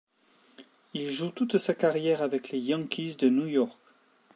[0.95, 3.77] Il joue toute sa carrière avec les Yankees de New York.